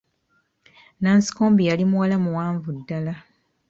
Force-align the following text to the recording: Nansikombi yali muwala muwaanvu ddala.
Nansikombi 1.01 1.61
yali 1.69 1.83
muwala 1.91 2.15
muwaanvu 2.23 2.69
ddala. 2.77 3.13